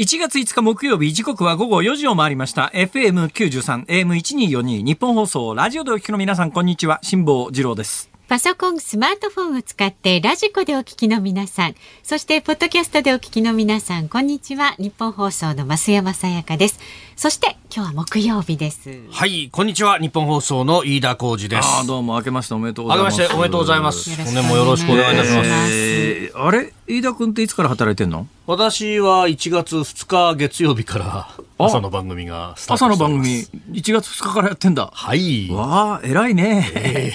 [0.00, 2.72] 1月5日木曜日、時刻は午後4時を回りました。
[2.72, 7.00] FM93、AM1242、日本放送、ラジオでお聞きの皆さん、こんにちは。
[7.02, 8.08] 辛坊治郎です。
[8.26, 14.74] パソコン、スマートフォンを使ってラジコでお聞きの皆さん、そしてポッドキャストでお聞きの皆さん、こんにちは。
[14.78, 16.80] 日本放送の増山さやかです。
[17.14, 18.90] そして今日は木曜日です。
[19.12, 19.98] はい、こんにちは。
[19.98, 21.64] 日本放送の飯田浩二です。
[21.64, 23.16] ああ、どうも、明けましておめでとうごあざいます。
[23.18, 24.10] けましておめでとうございます。
[24.10, 25.48] よろしく本年もよろしくお願いいたします。
[25.50, 26.72] えーあれ？
[26.86, 28.26] 飯田君っていつから働いてんの？
[28.46, 31.28] 私は1月2日月曜日から
[31.58, 33.42] 朝の番組がスタート朝の番組、
[33.72, 34.90] 1月2日からやってんだ。
[34.92, 35.48] はい。
[35.52, 37.12] わあ、偉いね。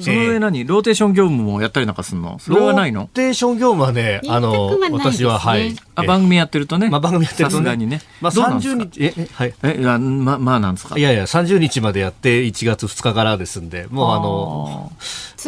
[0.00, 0.66] その上何？
[0.66, 2.40] ローテーション業務もやったりなんかすんの？
[2.40, 3.02] それはないの？
[3.02, 5.76] ローテーション業務はね、あのね私は、はい。
[5.94, 6.88] あ、え番組やってるとね。
[6.90, 7.64] まあ番組やってるとね。
[7.66, 8.00] さすがにね。
[8.20, 9.54] まあどうなんです30か日、え、えはい。
[9.62, 10.98] え、いや、ま、まあなんですか？
[10.98, 14.92] いやいや、30日までやって1月2日からですんで、もうあの、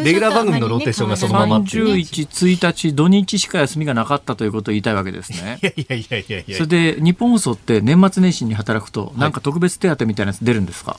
[0.04, 1.86] レギュラー番組のローテーションがそのままっていう。
[1.86, 5.58] 31、1日、土日しか休みがなかったということを言いたいわけですね。
[5.62, 5.66] い。
[5.66, 6.56] やいやいやいやいや。
[6.56, 10.98] それで、日本放送って年末年始に働くと、なんか特別手当みたいなやつ出るんですか、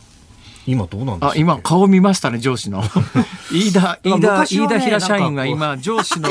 [0.68, 2.84] 今どうなんですか、あ、今顔見ましたね、上司の。
[3.52, 6.30] 飯田、飯田、ね飯田平社員が今、上司の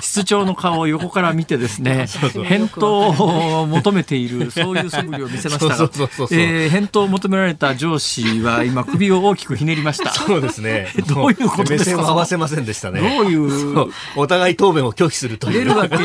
[0.00, 10.12] 室長の顔を横から見てですね そう、返答を求めている、そういう素振りを見せました そうがそうそうそう、えー返答を求められた上司は今首を大きくひねりました。
[10.12, 10.88] そうですね。
[11.06, 11.90] どういうことですか？
[11.90, 13.00] 目線を合わせませんでしたね。
[13.00, 13.86] どういう？
[14.16, 15.58] お互い答弁を拒否するという。
[15.60, 15.96] 出るわけ、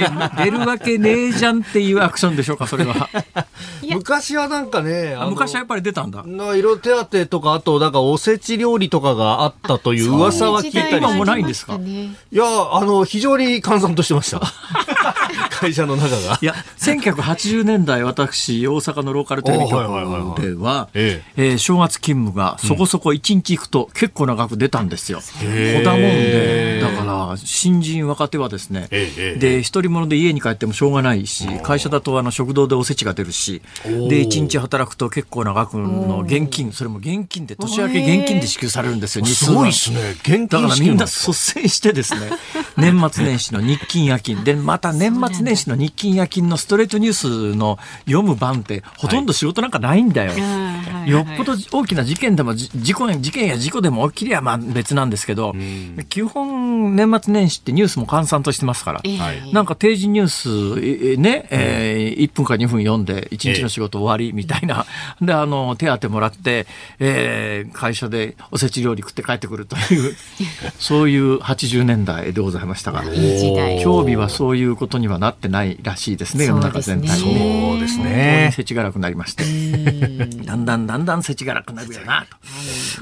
[0.43, 3.09] 出るわけねえじゃんっていうアクションでしょうか、それは。
[3.91, 6.23] 昔はなんかね、あ昔はやっぱり出たんだ。
[6.25, 12.43] な色手当とか、あと、なんかおせち料理とかがあったという噂は聞いたり今もないんですかね、いや、
[12.73, 14.41] あの、非常に閑散としてました。
[15.63, 16.39] 会社の中が。
[16.41, 20.41] いや、1980年代、私、大阪のローカルテレビ局おはいはいはいはい。
[20.41, 21.53] では、ええ。
[21.53, 25.19] ー正月勤務がそこそこ1日行くと結構長く出たんですよ。
[25.19, 25.23] こ
[25.85, 39.53] だもんで、だから、新人若手はですね、で、一人者で家に帰ってもしょうがないし、会社だとあの食堂でおせちが出るし、で、1日働くと結構な額の現金、それも現金で、年明け現金で支給されるんですよ、すが。
[39.53, 39.99] ごいですね。
[40.23, 42.31] 現だからみんな率先してですね、
[42.75, 44.43] 年末年始の日勤夜勤。
[44.43, 50.31] で、また年末年始の日勤夜勤のストレートニュースの読む番って、ほとんど仕事なんかないんだよ。
[50.31, 51.09] はい。
[51.09, 55.53] よっぽど大きな事件でも、じ事故事件や事故でも起きりゃまあ別なんですけど、
[56.09, 59.17] 基本年末年始ってニュースも閑散としてますから、ええ。
[59.17, 59.53] はい。
[59.53, 64.85] なんか定時ニュース、ええね、えー1分か2分読んで、1日の仕事終わりみたいな。
[65.21, 66.67] で、あの、手当もらって、
[66.99, 70.15] えー会社でおせち料理食って帰ってくるという、
[70.79, 73.81] そういう80年代でございましたが、いい時代。
[73.81, 77.71] 今日日はそういうことにはなってないらしいですね、世の中全体にね。
[77.71, 78.51] そうですね。
[78.55, 79.43] 世知辛くなりまして。
[80.45, 82.37] だんだんだんだん世知辛くなるよなと。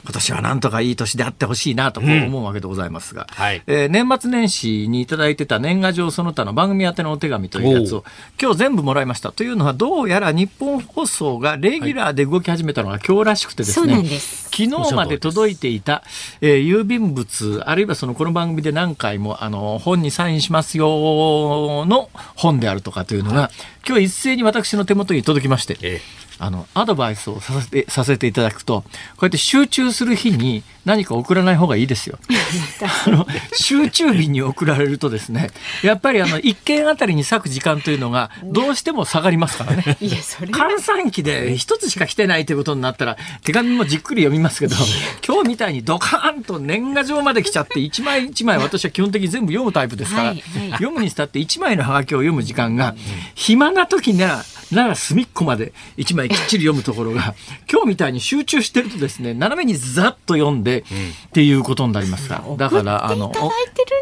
[0.03, 8.03] 今年はなんとかいい年であってほしいなとこう思うわけでございますが、はいえー年末年始にいただいてた年賀状その他の番組宛てのお手紙というやつを
[8.41, 9.31] 今日全部もらいました。
[9.31, 16.03] というのはどうやら日本放送がレギュラーで動き始めたのが今日らしくてですね、なんです昨日まで届いていた、
[16.41, 23.51] えー郵便物、あるいはそのこの番組で何回もあの本にサインしますよの本であるとかというのが、
[23.87, 26.01] 今日一斉に私の手元に届きまして、え
[26.41, 28.87] あのアドバイスをさせてさせていただくとこ
[29.21, 32.17] うやって集中する日に何か送らない方がいいですよ。
[33.05, 35.51] あの集中日に送られるとですね
[35.83, 39.97] やっぱりあの1件あたりに割く時間というのがどうしても下がりますからね。
[40.01, 44.75] いや、それは換算期で一つしか来てないということになったら手紙もじっくり読みますけど
[45.25, 52.95] 今日みたいにドカーンと年賀状まで来ちゃって一枚一枚私は基本的に全部読むタイプですから、はいはい読むにしたって一枚のハガキを読む時間が
[53.35, 57.35] 暇な時ならなら隅っこまで一枚きっちり読むところが
[57.71, 60.83] 今日みたいに集中してるとですね斜めにざっと読んでっ
[61.33, 63.31] ていうことになりますからだからあの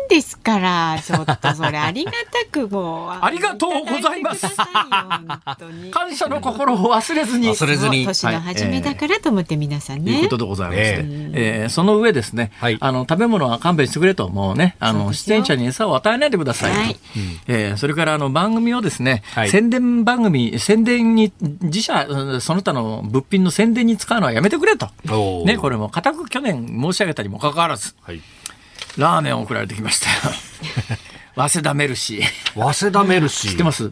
[0.09, 2.18] ですから、ちょっとそれありがた
[2.52, 3.09] くもう。
[3.22, 4.47] ありがとうございます。
[5.92, 7.50] 感謝の心を忘れずに。
[7.50, 8.06] 忘れずに。
[8.06, 10.12] 年の初めだからと思って皆さんね。
[10.14, 12.78] ということでございまして、ええーその上ですね、はい。
[12.80, 16.98] あの食べ物は勘弁してくれと、もうね、あの出演者に餌を与えないでくださいと、はい。
[17.48, 19.50] えーそれからあの番組をですね、はい。
[19.50, 21.31] 宣伝番組、宣伝に、
[21.62, 24.89] 自社、うんその他の物品の宣伝に使うのはやめてくれと。
[25.45, 28.22] ね、これも固く去年申し上げたにもかかわらず、はい。
[29.00, 30.36] ラーメンを送られてきましたよ。
[31.36, 32.24] 早稲田メルシー。
[32.56, 33.51] 早稲田メルシー。
[33.51, 33.92] 知ってます？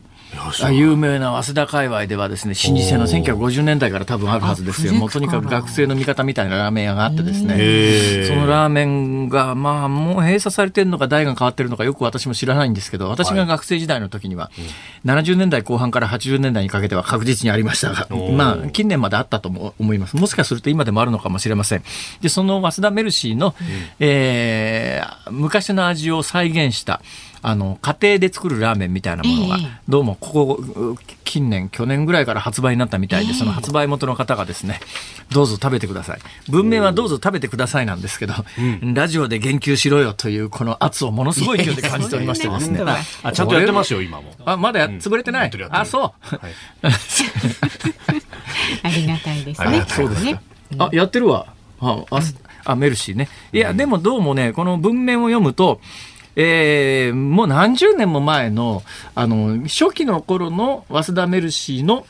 [0.71, 4.93] 有名な早稲田界隈ではですね、老舗の1950年代から多分あるはずですよ。
[4.93, 8.25] あもうとにかく学生の味方みたいなラーメン屋があってですね。
[8.27, 14.51] そのラーメンが、まあ、もう閉鎖されてるのか代が変わってるのかよく私も知らないんですけど、私が学生時代の時には、
[15.05, 20.15] 70年代後半から80年代にかけては確実にありましたが、まあ、近年まであったとも思います。
[20.15, 21.83] もしかすると今でもあるのかもしれません。
[22.21, 23.55] で、その早稲田メルシーの、
[23.99, 27.01] えー昔の味を再現した、
[27.41, 34.79] あの、家庭で作るラーメンみたいなものがええ、どうもここ、近年、去年ぐらいから発売になったみたいで、その発売元の方がですね、
[35.31, 36.19] どうぞ食べてください。
[36.49, 38.33] 文面はどうぞ食べてくださいなんですけど、
[38.93, 42.81] ラジオで言及しろよというこの圧をものすごい勢いで感じておりましてですね。
[43.23, 44.33] あちゃんとやってますよ、今も。
[44.45, 45.51] あ、まだや、潰れてない？
[45.69, 46.11] あ、そう。
[48.83, 49.85] ありがたいですね。
[49.87, 50.41] そうですか。
[50.79, 51.45] あ、やってるわ。
[51.79, 52.19] あ、あ、
[52.65, 53.29] あメルシーね。
[53.53, 55.79] いや、でもどうもね、この文面を読むと、
[56.39, 58.83] えー、もう何十年も前の、
[59.15, 62.05] あの、初期の頃の早稲田メルシーの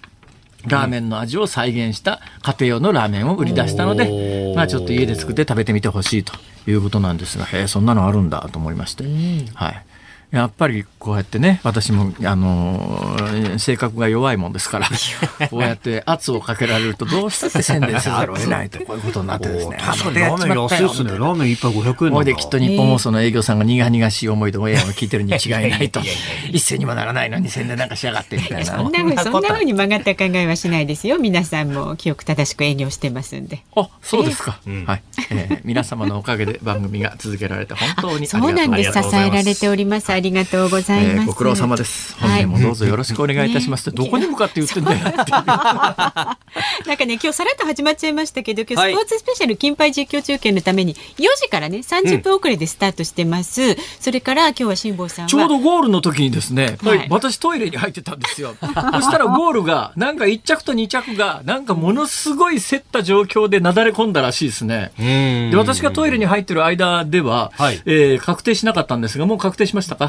[0.66, 6.34] ラーメンの味を再現した家庭用のラーメンを売り出したので、まあちょっと家で作って食べてみてほしいと
[6.70, 9.06] いうことなんですが、へえ、そんなのあるんだと思いまして。
[9.54, 9.86] はい。
[10.32, 14.90] やっぱりこうやってね、私も、あのー性格が弱いもんですから、
[15.50, 18.98] こうやって圧をかけられると、どうしたって宣伝せざるを得ないと、こう。
[18.98, 19.02] いう。
[19.08, 19.78] ことになってですね。
[19.80, 21.12] 確かにラーメン安いですね。
[21.12, 26.02] ラーメン一杯500円ほないんだできっと日本放送の営業さんが苦々しい思いでオンエアを聞いてるに違いないと。
[26.52, 28.66] 一銭にもならないのに宣伝なんかしやがってみたいな。
[28.66, 31.18] そんなふうにそんなふうに曲がった考えはしないですよ。
[31.20, 33.64] 皆さんも記憶正しく営業してますんで。
[33.76, 34.60] あ、そうですか。
[34.86, 35.02] はい、
[35.32, 38.92] えー皆様のおかげで番組が続けられて本当にありがとそううなんです。
[38.94, 39.40] 支ありがとうございます。
[39.40, 40.12] えられております。
[40.18, 41.16] ありがとうございます。
[41.18, 42.16] えーご苦労様です。
[42.20, 45.00] 本はい年もどうぞよろしくお願いいたしますって、どこに向かって言ってんだよ。
[45.06, 50.98] なんかね、今日さらっと始まっちゃいましたけど、今日スポーツスペシャル金杯実況中継のために4
[51.40, 53.78] 時からね、30分遅れでスタートしてます。
[54.00, 55.30] それから今日は辛坊さんは。
[55.30, 58.56] ちょうどゴールの時にですね、はい私トイレに入ってたんですよ。
[58.60, 64.92] そしたらゴールが、なんか1着と2着が、なんかものすごい競った状況でなだれ込んだらしいですね。
[64.98, 70.07] でで、私がトイレに入ってる間では、はいえー確定しなかったんですが、もう確定しましたか？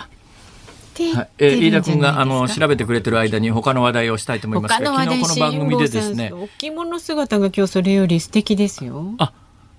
[0.99, 4.75] てはい、えー飯田君があの調べてくれてる間に他の話題をしたいと思います。
[4.75, 6.33] 他が昨日この番組でですね。
[6.33, 9.15] お着物姿が今日それより素敵ですよ。
[9.19, 9.33] あ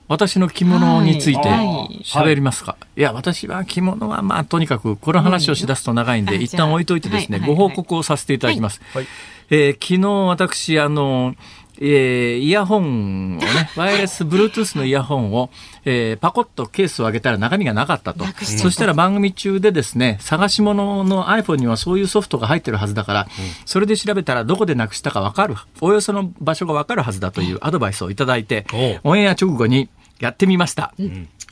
[0.07, 2.01] 私の着物についてはい。
[2.03, 7.57] 喋りますか、い、や私は着物はまあとにかくこの話をしだすと長いんで、うん一旦置いといてですね、はいはいはい。
[7.57, 9.07] ご報告をさせていただきます、はい。
[9.51, 11.35] えー昨日私あの
[11.81, 15.49] えーイヤホンをね、 ワイヤレス、Bluetooth のイヤホンを、
[15.85, 18.25] えーパコッとケースを開けたら中身がなかったと。
[18.59, 23.27] そしたら番組中でですね、探し物の iPhone にはそういうソフトが入ってるはずだから、
[23.65, 28.65] それで調べたらどこでなくしたかわかる、おおよその場所がわかるはずだというアドバイスをいただいて、
[29.03, 29.89] オンエア直後に
[30.19, 30.93] やってみました。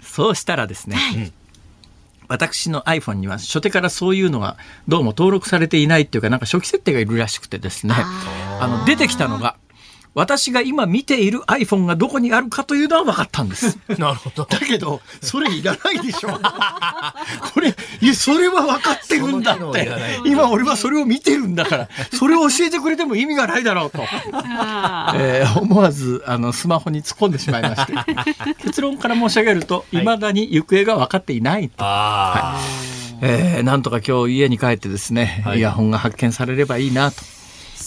[0.02, 0.98] そうしたらですね、
[2.28, 4.58] 私の iPhone には初手からそういうのが
[4.88, 7.96] どうも登録されていないっていうか、なんか初期設定がいるらしくてですね、
[8.60, 9.56] あの、出てきたのが、
[10.18, 13.78] 私が今見ている iPhone がどこにあるかというのは分かったんです。
[14.00, 14.46] なるほど。
[14.46, 16.30] だけど、それいらないでしょ。
[17.54, 19.88] これ、いや、それは分かってるんだって。
[20.26, 24.04] 今俺はそれを見てるんだから、それを教えてくれても意味がないだろうと。
[25.14, 27.94] えー思わずあのスマホに突っ込んでしまいまして
[28.64, 32.60] 結論から申し上げるといまだに行方が分かっていないと、あ
[33.22, 37.22] えーなんとか今日家に帰ってですね、はいイヤホンが発見されればいいなと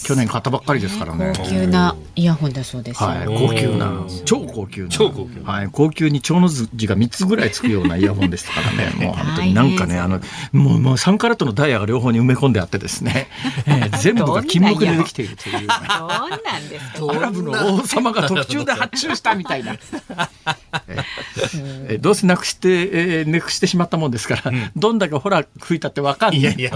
[0.03, 1.33] 去年買ったばっかりですからね。
[1.35, 3.09] 高級なイヤホンだそうですよ。
[3.09, 10.19] はい、高級な、超高級な、超高級はい、高級に蝶の字が3つぐらいつくようなイヤホンでしたからね、 もう本当になんかね、あの、
[10.51, 13.27] もう、もう3カラットのダイヤが両方に埋め込んであってですね、
[13.67, 15.55] えー全部が金木でできているという。
[15.59, 17.11] どうなんですか。
[17.11, 19.75] アラブの王様が特注で発注したみたいな。
[21.89, 26.71] えどうせなくして、えー、なくしてしまったもんですから、どんだけほら吹いたってわかんないいやいや。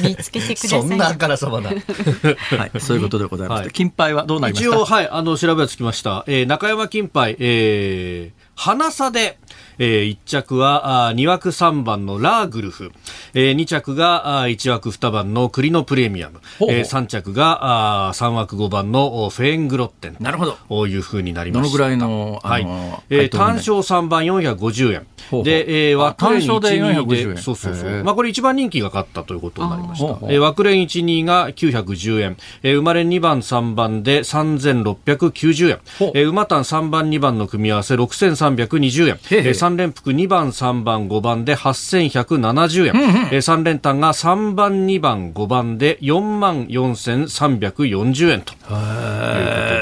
[0.00, 0.80] 見つけてください。
[0.80, 1.70] そんなあからさまな。
[1.70, 4.70] はい、 そういうことでございまして、はい金牌はどうなりました？
[4.70, 6.24] 一応、はい、あの、調べはつきました。
[6.26, 9.38] えー中山金杯、えー、花差で、
[9.78, 12.92] えー、1着はあ2枠3番のラーグルフ、
[13.34, 20.56] えー、2着があ1枠2番のクリノプレミアム、ほえー、3着があ3枠5番のおフェーングロッテンなるほど。
[20.68, 21.78] というふうになりました。
[21.78, 25.06] どのぐらいの、あはいの、えー、配当にな単勝3番450円。
[25.30, 28.04] ほうほうで、えー、あ枠連単勝で1、2 450円で、そうそうそう。
[28.04, 30.14] まあ、これ一番人気が勝ったということになりました。
[30.14, 32.36] ほえー、枠連1、2が910円。
[32.62, 35.80] えー、馬連2番、3番で3690円。
[36.14, 39.14] えー、馬単3番、2番の組み合わせ6320円。
[39.14, 42.94] へーへーえー、3連複2番、3番、5番で8170円。
[43.32, 48.52] えー、3連単が3番、2番、5番で4万4340円と。
[48.52, 48.76] ということ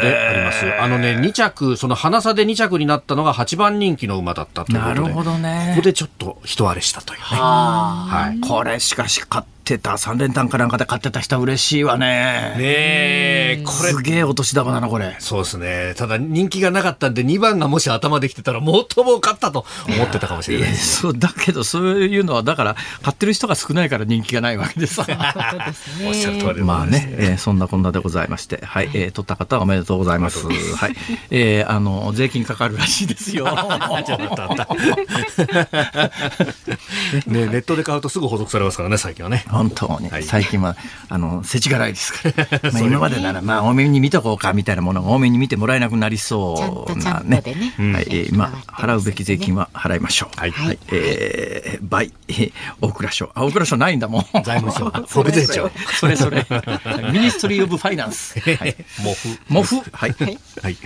[0.01, 0.67] であります。
[0.81, 5.01] あのね、2着、その花差で2着になったのが8番人気の馬だったということで。
[5.03, 7.25] なるほどねここでちょっと一荒れしたというね。
[7.27, 8.41] はい。
[8.41, 12.55] これしかし買ってた、三連単かなんかで買ってた人は嬉しいわね。
[12.57, 12.63] ね
[13.61, 15.17] え、これすげえお年玉だな、これ。
[15.19, 15.95] そうですね。
[15.97, 21.01] ただ人気がなかったんで2番がもし頭できてたらもっとも勝ったと思ってたかもしれないです。
[21.01, 25.19] そうだけどそういうのはだから買ってる人が少ないから人気がないわけです そうです
[25.99, 26.09] ね。
[26.09, 30.47] おっしゃる通りでごまあね、えーそんなこんなでございまして、はい、えー取った方はおめでとうございます。
[30.47, 30.95] はい、
[31.31, 33.45] えーあの税金かかるらしいですよ。
[37.27, 39.45] ね、ネットで買うとすぐ補足されますからね、最近はね。
[39.55, 40.77] 本当に、最近は
[41.09, 42.61] あの世知辛いですから。
[42.73, 47.43] まあ今までならまあ多めに見とこうかみたいなものが多めに見てもらえなくなりそうなね。
[47.79, 50.41] はい、まあ払うべき税金は払いましょう。
[50.41, 52.13] はい、はい、えー、倍
[52.81, 53.31] 大蔵省。
[53.35, 54.27] あ大蔵省ないんだもん。
[54.45, 54.91] 財務省。
[55.07, 56.47] 総務税庁それそれ
[57.13, 58.77] Ministry of Finance はい。
[59.03, 59.29] モフ。
[59.49, 59.77] モフ。
[59.93, 60.15] はい、
[60.63, 60.77] はい。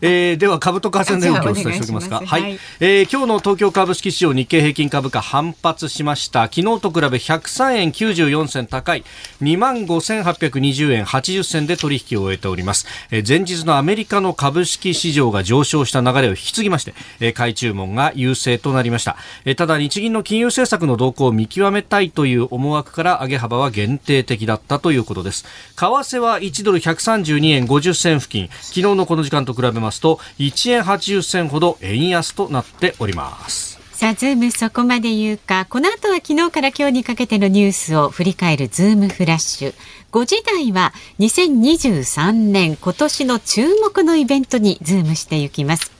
[0.00, 2.16] えー、では株と為替の動きをお伝えしておきますか。
[2.24, 6.44] はい、はい、えー、今日の東京株式市場日経平均株価反発しました。
[6.44, 7.92] 昨日と比べ103円
[8.24, 9.04] 94銭高い
[9.42, 25.44] 2万5820円80銭で取引を終えております、え、前日のアメリカの株式市場が上昇した流れを引き継ぎまして、え、買い注文が優勢となりました、え、ただ日銀の金融政策の動向を見極めたいという思惑から上げ幅は限定的だったということです。
[25.44, 28.48] 為替は1ドル132円50銭付近。
[28.62, 33.85] 昨日のこの時間と比べますと1円80銭ほど円安となっております。
[33.96, 35.64] さあ、ズームそこまで言うか。
[35.70, 39.74] この後は昨日から今日にかけてのニュースを振り返るズームフラッシュ。
[40.12, 45.95] 5時台は2023年今年の注目のイベントにズームしていきます。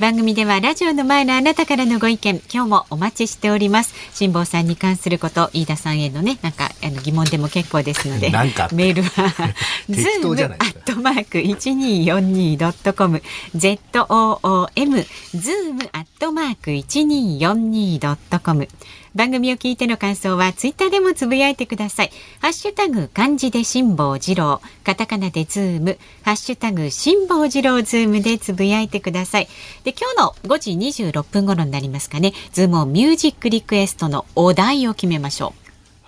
[0.00, 3.94] 番組ではラジオの前のあなたからのご意見今日もお待ちしております。
[4.12, 8.30] 辛坊さんに関すること飯田さんへのねなんかあの疑問でも結構ですので
[8.74, 9.54] メールは
[9.88, 13.22] ズームアットマーク一二四二ドットコム
[13.54, 18.68] z o o m ズームアットマーク一二四二ドットコム
[19.14, 22.10] 番組を聞いての感想はツイッターでもつぶやいてください。
[22.40, 29.48] ハッシュタグ漢字で辛坊治郎、カタカナでズーム、ハッシュタグ辛坊治郎ズームでつぶやいてください。
[29.84, 30.70] で、今日の5時
[31.12, 35.63] 26分頃になりますかね、ズームをミュージックリクエストのお題を決めましょう。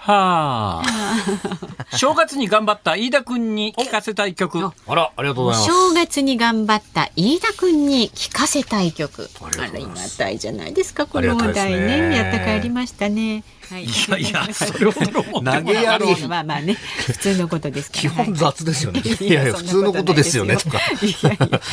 [0.06, 1.96] はあ。
[1.96, 4.70] 正月に頑張った飯田君に聞かせたい曲。
[4.86, 5.66] あら、ありがとうございます。
[5.66, 9.28] 正月に頑張った飯田君に聞かせたい曲。
[9.40, 12.08] あら、今たいじゃないですか、この話題ね。
[12.10, 13.42] ねやったかありましたね。
[13.68, 16.26] はい、いやいや、 それほど投げやり。
[16.28, 16.74] まあまあね、
[17.06, 19.02] 普通のことです基本雑ですよね。
[19.20, 20.80] いやいや、普通のことですよねとか。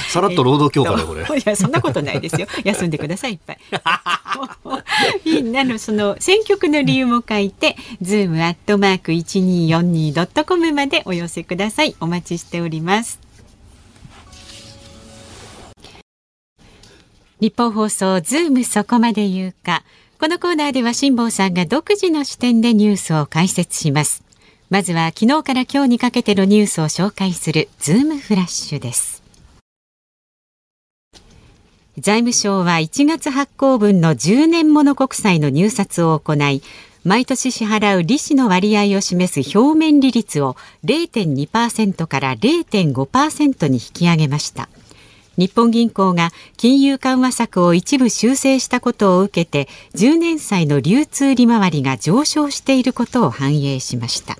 [0.10, 1.22] さらっと労働強化でこれ。
[1.22, 2.48] いや、そんなことないですよ。
[2.64, 3.60] 休んでください、いっぱい。
[5.26, 11.96] みんなのその選曲の理由も書いて、ズームアットマーク一二四二ドットコムまでお寄せください。
[12.00, 13.20] お待ちしております。
[17.40, 19.84] ニッポン放送ズームそこまで言うか。
[20.24, 24.24] このコーナーでは辛坊さんが独自の視点でニュースを解説します。
[24.70, 29.22] まずは昨日から今日にかけてのニュースを紹介するズームフラッシュです。
[31.98, 36.62] 財務省は1月発行分の10年もの国債の入札を行い、
[37.04, 44.70] 毎年支払う利子の割合を示す表面利率を0.2%から0.5%に引き上げました。
[45.38, 54.38] 日本銀行が金融緩和策を一部修正したことを受けて10年債の流通利回りが上昇していることを反映しました。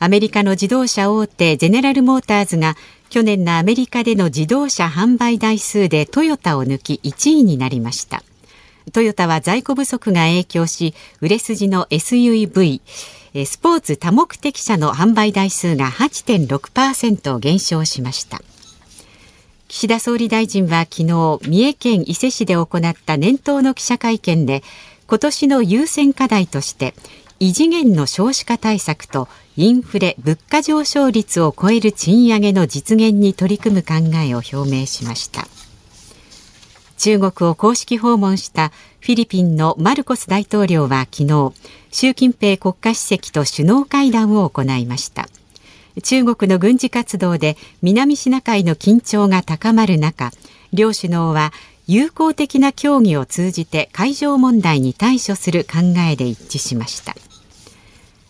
[0.00, 2.76] アメリカの自動車大手ゼネラルモーターズが
[3.10, 8.22] 去年のアメリカでの自動車販売台数でトヨタを抜き1位になりました。
[8.92, 12.80] トヨタは在庫不足が影響し売れ筋の SUV
[13.44, 18.40] スポーツ多目的車の販売台数が8.6%減少しました。
[19.70, 24.64] 岸田総理大臣は昨日三重県伊勢市で行った年頭の記者会見で
[25.06, 26.92] 今年の優先課題として
[27.38, 35.46] 異次元の少子化対策とインフレ物価上昇率を超える賃上げの実現に取り組む考えを表明しました。
[36.98, 41.52] 中国を公式訪問したフィリピンのマルコス大統領は昨日
[41.92, 45.28] 習近平国家主席と首脳会談を行いました。
[46.00, 50.30] 中国の軍事活動で南シナ海の緊張が高まる中
[50.72, 51.52] 両首脳は
[51.86, 55.78] 友好的な協議を通じて海上問題に対処する考
[56.08, 57.16] えで一致しました。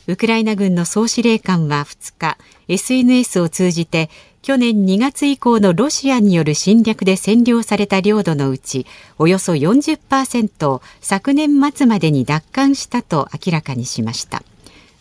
[0.07, 4.11] ウクライナ軍の総司令官は2日 SNS を通じて
[4.43, 8.87] 去年2月以降のロシアによる侵略で占領された領土のうち
[9.19, 14.43] およそ40%を昨年末までに奪還したと明らかにしました。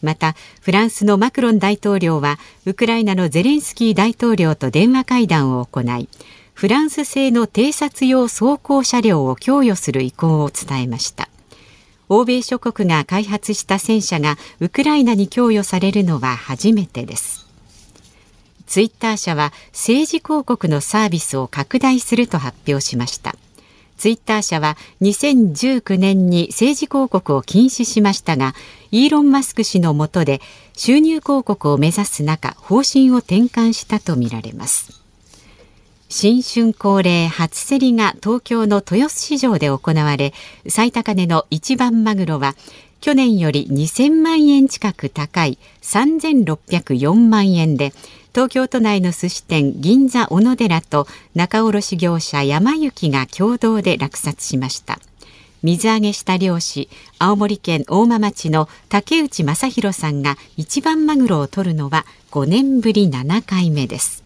[0.02, 6.10] またフランスのマクロン大統領はウクライナのゼレンスキー大統領と電話会談を行い
[6.54, 11.30] フランス製の偵察用装甲車両を供与する意向を伝えました。
[12.10, 17.48] 欧米諸国が開発した戦車がウクライナに供与されるのは初めてです。
[18.66, 23.36] ツイッター社は政治広告のサービスを拡大すると発表しました。
[24.00, 28.56] ツイッター社は2019年に政治広告を禁止しましたが
[28.92, 30.40] イーロン・マスク氏の下で
[30.74, 35.04] 収入広告を目指す中方針を転換したとみられます。
[36.08, 40.34] 新春恒例初競りが東京の豊洲市場で行われ
[40.68, 42.56] 最高値の一番マグロは
[43.00, 47.94] 去年より2000万円近く高い3604万円で
[48.34, 55.00] 東京都内の寿司店銀座小野寺と仲卸業者山行が共同で落札しました。
[55.64, 64.24] 水揚げした漁師青森県大間町の竹内正弘さんが一番マグロを取るのは5年ぶり7回目です。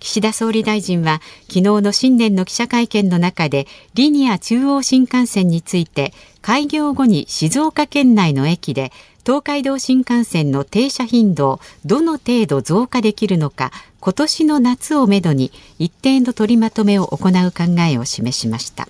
[0.00, 8.92] 岸田総理大臣は昨日の新年の記者会見の中でリニア中央新幹線について開業後に静岡県内の駅で
[9.28, 18.88] 東海道新幹線の停車頻度をどの程度増加できるのか今年の夏をめどに一定の取りまとめを行う考えを示しました。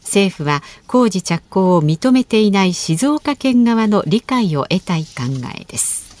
[0.00, 5.24] 政府は工事着工を認めていない静岡県側の理解を得たい考
[5.54, 6.16] えです。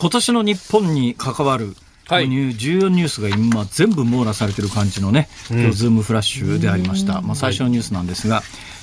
[0.00, 1.74] 今年の日本に関わる
[2.08, 7.22] はい、重要ニュースが今全部網羅されてる感じのね、今日ズームフラッシュでありました。
[7.22, 8.42] まあ、最初のニュースなんですが、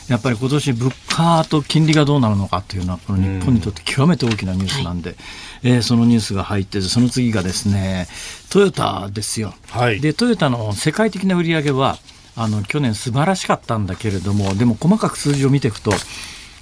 [0.10, 5.16] やっぱり今年物価と金利がどうなるのかというのは、この日本にとって極めて大きなニュースなんで、
[5.64, 8.08] えー、そのニュースが入ってその次がですね、
[8.50, 9.54] トヨタですよ。
[9.70, 11.98] はい、で、トヨタの世界的な売り上げは、
[12.36, 15.92] あの、去年素晴らしかったんだけれども、でも細かく数字を見ていくと、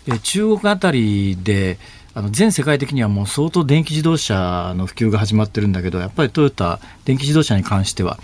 [0.07, 1.79] え中国あたりで、
[2.17, 8.17] あの全世界的にはもう相当電気自動車の普及が始まってるんだけどやっぱりトヨタ電気自動車に関しては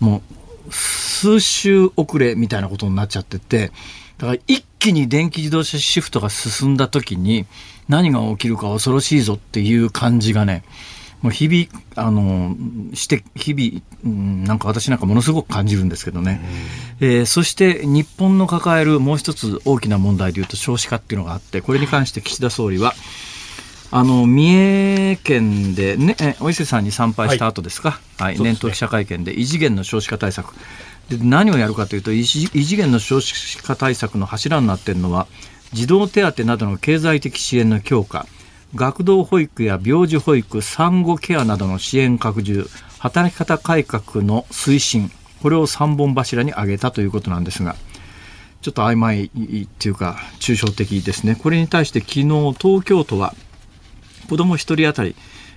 [0.00, 0.22] も
[0.70, 3.72] う数週遅れみたいなことになっちゃってて
[4.18, 7.46] だから一気に電気自動車シフトが進んだ時に
[7.88, 10.64] 何が起きるか恐ろしいぞっていう感じがね
[11.22, 12.54] もう日々、あの、
[12.94, 16.40] して、日々、うん、なんか私なんかものすごく感じるんですけどね。
[17.00, 22.94] うん、えー、そして日本の抱えるもう一つ大きな問題でいうと少子化っていうのがあって、これに関して岸田総理は、
[23.90, 30.54] あの、三重県でね、お伊勢さんに参拝した後ですか、はい、はい、年頭記者会見で異次元の少子化対策。
[31.08, 35.26] で何をやるかというと異次元の少子化対策の柱になっているのは
[35.72, 38.26] 児童手当などの経済的支援の強化
[38.74, 42.66] 学童保育や病児保育産後ケアなどの支援拡充
[42.98, 45.10] 働き方改革の推進
[45.42, 47.76] これを3本柱に挙げたということなんですが
[48.62, 49.28] ちょっと曖昧っ
[49.78, 51.36] ていうか抽象的ですね。
[51.36, 52.24] これに対して昨日
[52.58, 53.32] 東京都は
[54.28, 55.14] 子ども1人当たり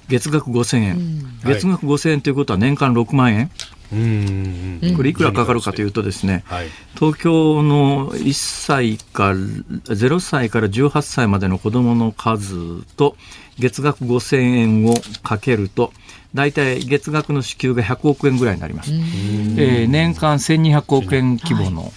[0.09, 3.49] 月額5000円、うん、月額5000円ということは年間6万円、
[3.89, 13.15] これいくらかかるかというとですね、はい、東京の1歳から0歳から18歳までの子どもの数と
[13.57, 15.91] 月額5000円をかけると
[16.33, 18.91] 大体月額の支給が100億円ぐらいになります。
[18.91, 21.91] えー、年間1200億円規模の、はい、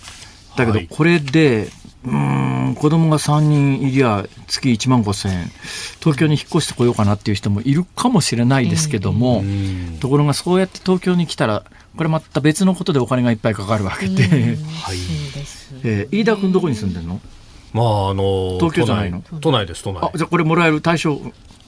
[0.57, 1.69] だけどこれで
[2.05, 5.51] うん子供が3人いりゃ月1万5千円。
[6.01, 9.45] 東京に引っ越してこようかなっていう人もいるかもしれないですけども、
[10.01, 11.65] ところがそうやって東京に来たら
[11.97, 14.59] これまた別のことでお金がいっぱいかかるわけで、はい
[15.85, 17.21] えー、飯田君どこに住んでるの？
[17.73, 19.23] まああの東京じゃないの？
[19.41, 20.03] 都内です都内。
[20.03, 21.21] あじゃあこれもらえる対象？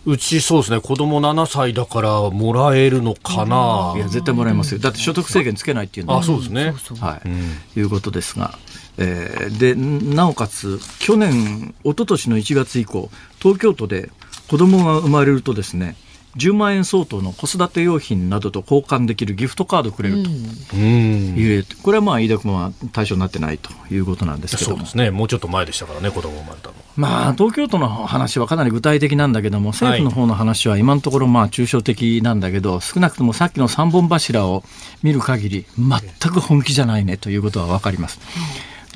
[0.07, 0.81] うちそうですね。
[0.81, 4.81] 子供7歳だからもらえるのかな、いや絶対もらえますよ。
[4.81, 6.13] だって所得制限つけないっていうの。
[6.13, 6.75] はあそうですね。
[7.01, 8.59] はい、うん、いうことですが。
[8.97, 13.11] えー、でなおかつ去年一昨年の1月以降
[13.41, 14.09] 東京都で
[14.47, 15.97] 子供が生まれるとですね
[16.37, 20.31] 10万円相当の子育て用品などと交換できるギフトカードをくれると。
[20.77, 24.71] いう、これはまあ飯田君は対象になってないということなんですけど。
[24.73, 25.11] そうですね。
[25.11, 34.65] もうちょっと前でしたからね子供生まれたのまあ東京都の話はかなり具体的なんだけども政府の方の話は今のところまあ抽象的なんだけど、少なくともさっきの3本柱を
[35.03, 38.19] 見る限り全く本気じゃないねということは分かります。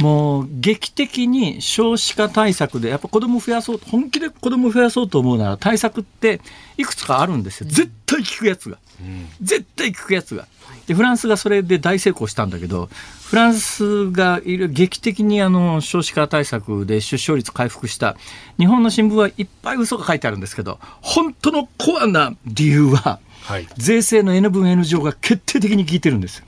[0.01, 6.41] もう劇的に少子化対策でやっぱ子供増やそう本気で子供増やそうと思うなら対策って
[6.77, 7.67] いくつかあるんですよ。
[7.69, 10.47] 絶対効くやつが、うん、絶対効くやつが。
[10.87, 12.89] でフランスがそれで大成功したんだけど
[13.25, 18.17] フランスがいる劇的にあの少子化対策で出生率回復した。
[18.59, 26.45] 日本の新聞はいっぱい嘘が書いてあるんですけど本当のコアな理由ははい、税制の N 分 N 乗が決定的に効いてるんです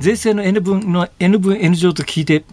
[0.00, 2.44] 税制の N 分の N 分 N 乗と聞いて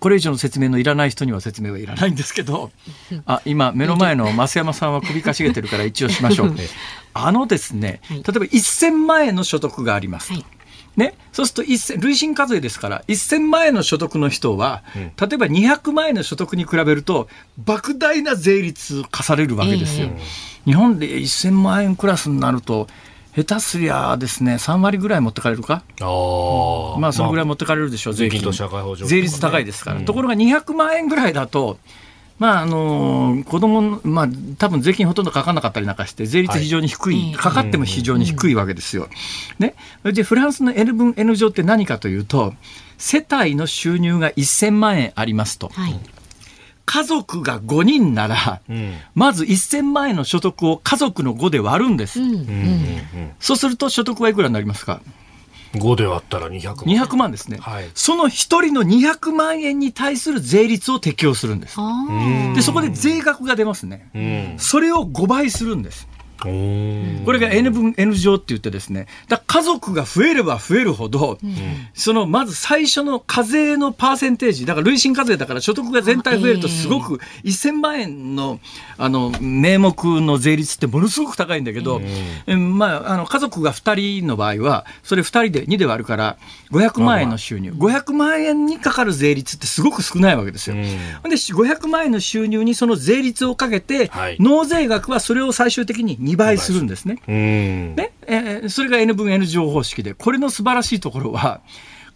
[0.00, 2.70] これ以上の説明のいらない人には説明はいらないんですけど
[3.26, 6.56] あ今目の前の増山さんは首かしげてるから一応しましょう。
[7.12, 10.44] あのですね例えば1000万円の所得があります、はい
[10.96, 17.28] ね、そうすると累進課税ですから1000万円の所得の人は、例えば200万円の所得に比べると
[17.64, 20.08] 莫大な税率課されるわけですよ。
[20.08, 22.86] えー日本で1000万円クラスになると、
[23.34, 28.40] 下手すりゃですね、3割ぐらい持ってかれるか、あまあ、そのぐらい持ってかれるでしょう、税金。
[29.08, 31.78] 税率高いですから、うん、ところが200万円ぐらいだと、
[32.40, 39.08] まああの子供まあ多分税金ほとんどかからなかったりなんかして税率非常に低い、はい、かかっても非常に低いわけですよ。
[39.60, 42.54] ね、でフランスの N 分 N 乗って何かというと
[42.98, 45.68] 世帯の収入が1000万円ありますと。
[45.68, 46.00] はい。
[46.86, 48.94] 家族が5人なら、うん。
[49.14, 52.20] まず1000万円の所得を家族の5で割るんです。
[52.20, 52.34] うん。
[52.34, 53.32] うん。
[53.38, 54.94] そうすると所得はいくらになりますか？
[54.94, 55.12] うん、
[55.74, 57.06] 5で割ったら200万。
[57.06, 57.58] 200万ですね。
[57.60, 61.76] はいその1人の200万円に対する税率を適用するんです。
[62.54, 64.10] で、そこで税額が出ますね。
[64.14, 66.08] うんそれを5倍するんです。
[66.44, 71.38] これが N 分 N 乗って言ってですね、だ家族が増えれば増えるほど、
[71.94, 78.60] そのまず最初の課税のパーセンテージ、だから累進課税だから所得が全体増えるとすごく1000万円の
[78.98, 82.00] あの名目の税率ってものすごく高いんだけど、
[82.46, 86.38] えまあ、あの家族が2人の場合は、それ2人で2で割るから
[86.70, 90.76] 500万円の収入、500万円にかかる税率ってすごく少ないわけですよ。
[90.76, 94.36] で500万円の収入にその税率をかけて、はい。
[94.38, 97.18] 納税額はそれを最終的に2倍するんですね。
[97.26, 101.60] うんねえーそれが N 分 N 乗方式で、これの素晴らしいところは、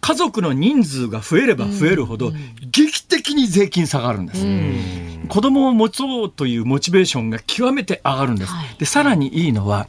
[0.00, 2.33] 家族の人数が増えれば増えるほど、
[2.70, 4.46] 劇的に税金下がるんです。
[5.29, 8.53] 子供を持とうというモチベーションが極めて上がるんです。
[8.53, 9.88] はいで、さらにいいのは、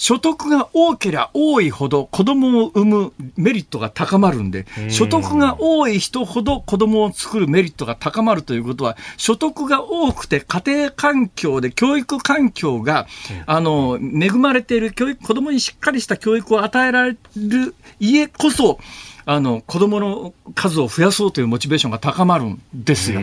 [0.00, 13.06] 所得が多ければ多いほど子供を産むメリットが高まるんで、所得が多い人ほど子供を作るメリットが高まるということは、所得が多くて家庭環境で教育環境が、
[13.44, 18.78] あの、恵まれている教育、子供にしっかりした教育を与えられる家こそ、
[19.26, 23.20] あの、子供の数を増やそうというモチベーションが高まるんですよ。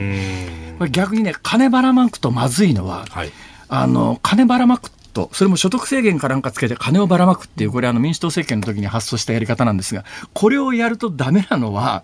[0.78, 3.32] これ逆にね、金ばらまくとまずいのは、はい。
[3.68, 12.04] あの、金ばらまくと、それも所得制限かなんかつけて金をばらまくっていう、これあの民主党政権の時に発想したやり方なんですが、これをやるとダメなのは、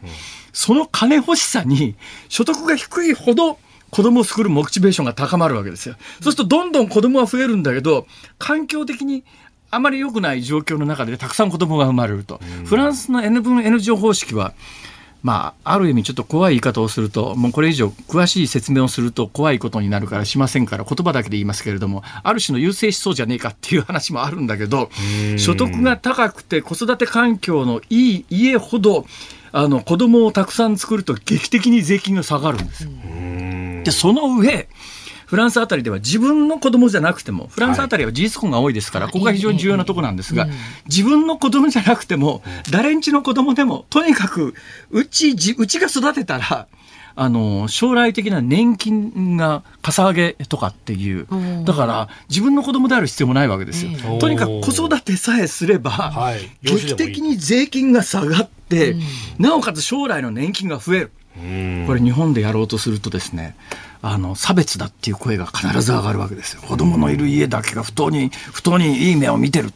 [0.51, 1.95] その金欲しさに
[2.27, 3.59] 所得が低いほど
[3.91, 5.95] 子供を作るモチベーションが高まるわけですよ。
[6.21, 8.07] そうするとどんどん子供は増えるんだけど、
[8.39, 9.23] 環境的に
[9.69, 12.39] あまり良くない状況の中でたくさん子供が生まれると。
[12.65, 14.53] フランスの N 分 N 乗方式は、
[15.23, 24.89] まあ、ある意味ちょっと怖い言い方をすると、もうこれ以上詳しい説明をすると怖いことになるからしませんから、言葉だけで言いますけれども、ある種の優勢思想じゃねえかっていう話もあるんだけど、
[25.37, 29.05] 所得が高くて子育て環境のいい家ほど、
[29.53, 32.89] あの、子供をたくさん作ると劇的に税金が下がるんですよ。
[33.85, 34.67] で、その上、
[35.33, 40.45] フランスあたりでは自分の子供じゃなくても、フランスあたりは事実婚が多いですから、ここが非常に重要なところなんですが、
[40.85, 44.53] 自分の子供じゃなくても、誰んちの子供でも、とにかく、
[44.91, 46.67] うち、じうちが育てたら、
[47.15, 51.65] あの、将来的な年金がかさ上げとかっていううん。
[51.65, 53.91] だから、自分の子供である必要もないわけですよ。
[53.91, 54.19] え。
[54.19, 56.13] とにかく子育てさえすれば、
[56.61, 58.95] 劇的に税金が下がって、
[59.39, 61.11] なおかつ将来の年金が増える。
[61.35, 63.55] これ日本でやろうとするとですね、
[64.01, 66.61] あの、差別だっていう声が必ず上がるわけですよ。
[66.61, 69.71] 子供のいる家だけが不当に、不当にいい目を見てる。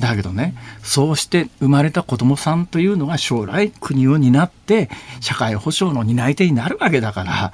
[0.00, 7.52] だけどね、そうして生まれた子供さんというのが将来国を担って社会保障の担い手になるわけだから、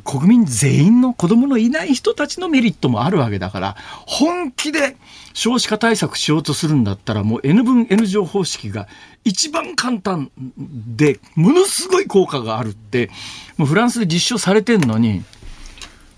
[0.00, 4.96] 国民全員の子供のいない人たちのメリットもあるわけだから、本気で
[5.32, 8.86] 少子化対策しようとするんだったらもう N 分 N 乗方式が
[9.24, 13.10] 一番簡単でものすごい効果があるって
[13.56, 15.22] もうフランスで実証されてんのに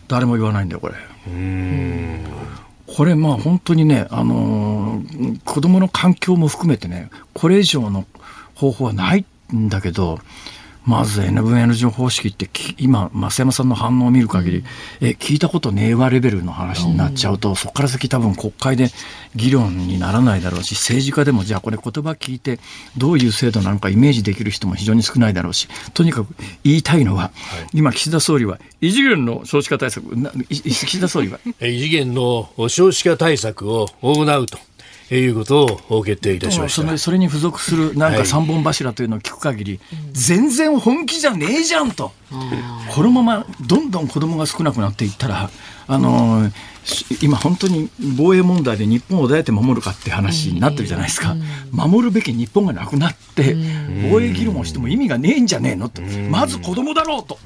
[0.08, 0.94] 誰も言わないんだよこれ。
[2.94, 8.06] これまあ本当にね、あのー子供の環境も含めてねこれ以上の
[8.54, 9.24] 方法はない
[9.54, 10.18] んだけど
[10.84, 14.64] まず N 分 N 乗方式ってき今増山さんの反応を見る限り
[15.00, 18.88] え聞いたことねえわレベルの話になっちゃうと、そこから先多分国会で
[19.36, 22.58] 議論にならないだろうし政治家でもじゃあこれ言葉聞いて
[22.96, 27.30] どういう制度なのかイメージできる人も非常に少ないだろうしとにかく言いたいのは、
[27.72, 31.38] 今岸田総理は異次元の少子化対策ない岸田総理は？
[31.60, 34.58] えー異次元の少子化対策を行うと
[35.18, 36.82] いうことを決定いたしました。
[36.82, 39.80] それそれに付属するなんかはい三本柱というのを聞く限り、
[40.12, 42.12] 全然本気じゃねえじゃんと、
[42.94, 45.50] このままどんどん子供が少なくなっていったら、
[45.86, 46.52] あのー
[46.84, 51.36] し今、本当に防衛問題で日本をどうやって守るかって話になってるじゃないですか、
[51.70, 53.56] 守るべき日本がなくなって、
[54.10, 57.38] 防衛議論をしても意味がねえんじゃねえのと、まず子供だろうと。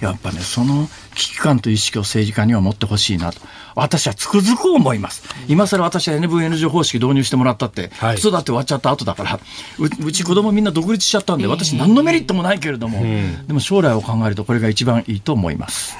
[0.00, 3.40] やっぱね、その危機感と意識を政治家には持ってほしいなと。
[3.74, 5.22] 私はつくづく思います。
[5.48, 8.16] 今更私は NVNG 方式導入してもらったって、はい。
[8.16, 9.40] 子育て終わっちゃった後だから、
[9.78, 13.02] ううち子供みんな独立しちゃったんで、私何のメリットもないけれども、
[13.46, 15.96] でも将来を考えるとこれが一番いいと思います。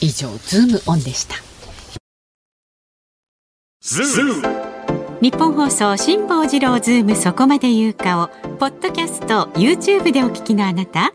[0.00, 1.36] 以上ズームオンでした。
[5.22, 11.14] ニッポン放送辛坊治郎ズームそこまで言うかをポッドキャスト YouTube でお聞きのあなた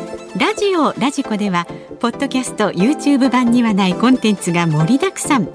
[0.37, 1.67] ラジオラジコでは
[1.99, 5.49] ポッドキャスト YouTube 版にはないコンテンツが盛りだくさん。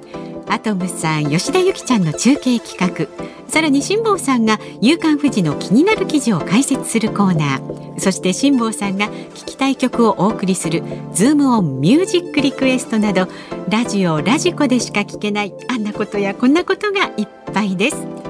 [0.49, 3.07] アトムさん吉田由紀ちゃんの中継企画。
[3.49, 8.01] さらに辛坊さんが夕刊フジの気になる記事を解説するコーナー。
[8.01, 13.29] そして辛坊さんが聞きたい曲をお送りするズームオンミュージックリクエストなど
[13.71, 18.26] ラジオラジコでしか聞けないあんなことやこんなことがいっぱいです。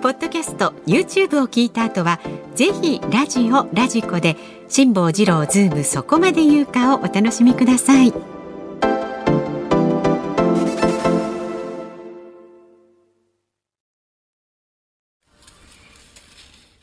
[0.00, 2.20] ポッドキャスト YouTube を聞いた後は
[2.54, 4.36] ぜひラジオラジコで
[4.68, 8.12] 辛坊治郎ズームそこまで言うかをお楽しみください。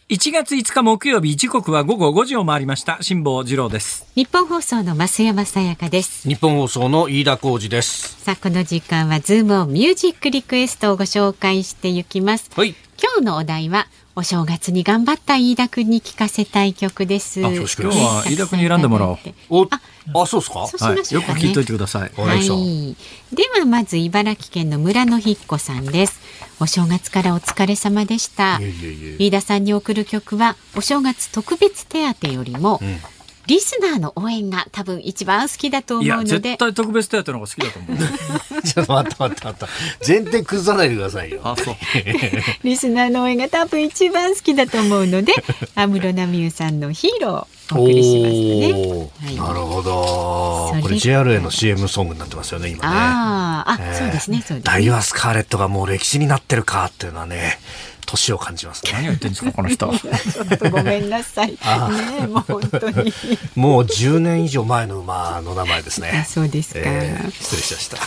[0.08, 3.00] 1月5日木曜日時刻は午後5時を回りました。
[3.02, 4.06] 辛坊治郎です。
[4.16, 6.28] 日本放送の増山さやかです。
[6.28, 8.22] 日本放送の飯田浩二です。
[8.22, 12.52] さあこの時間はズームオンミュージックリクエストをご紹介していきます。
[12.56, 12.76] はい。
[13.02, 17.46] 今日のお題はお正月に頑張った飯田君に聴かせたい曲です。
[17.46, 19.18] あ恐縮今日は飯田君に選んでもらおう。
[19.50, 19.68] お、
[20.22, 20.68] あ、そうですか？
[20.68, 22.12] そうしはい、ましょうかね、よく聞いといてください。
[22.16, 22.96] はい。
[23.36, 26.22] ではまず茨城県の村野ひ子さんです。
[26.62, 28.60] お正月からお疲れ様でした。
[28.62, 29.28] いえいえいえ。
[29.28, 32.80] 飯田さんに送る曲はお正月特別手当よりも、
[33.48, 39.74] リスナーの応援が多分一番好きだと思うので、絶対特別手当の方が好きだと思う ちょっと待って待って待って。
[40.08, 41.42] 前提崩さないでくださいよ。
[41.44, 41.76] あそう
[42.64, 45.34] リスナーの応援が多分一番好きだと思うので、
[45.76, 49.00] 安室奈美恵さんのヒーローをお送りしますね。
[49.26, 50.76] はいなるほど。
[50.82, 52.98] これ JRA の CM ソングになってますよね、今ね。
[52.98, 54.92] ああ、あ、えーそうですね、そうですダイね。
[54.92, 57.60] ワスカーレットがもう歴史になってるかっていうのはね、
[58.06, 58.92] 年を感じますね。
[58.94, 59.88] 何を言ってんですかこの人
[60.72, 61.52] ごめんなさい。
[61.52, 61.58] ね
[62.22, 63.14] えもう本当に。
[63.56, 66.26] もう10年以上前の馬の名前ですあね。
[66.30, 66.80] そうですか。
[66.84, 67.98] えー失礼しました。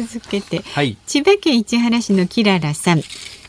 [0.00, 3.02] 続けて、はい千葉県市原市のキララさん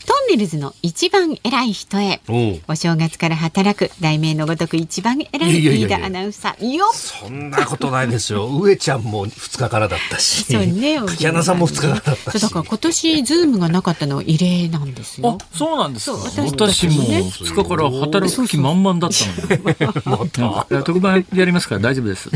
[0.04, 2.20] トンネルズの一番偉い人へ。
[2.68, 5.88] お正月から働く題名のごとく一番偉いいやいやいや。
[5.88, 8.46] いや飯田アナウンサーよっそんなことないですよ。
[8.58, 10.44] 上ちゃんも2日からだったし。
[10.44, 11.00] そうね。
[11.00, 12.40] 柿花さんも2日からだったし。
[12.40, 15.38] だから今年ズームがなかったのは異例なんですよ。
[15.40, 17.20] あそうなんです私もね。
[17.20, 19.56] 2日から働く気満々だった。
[19.56, 20.42] のに また。
[20.42, 22.30] なんかいや特番やりますから大丈夫です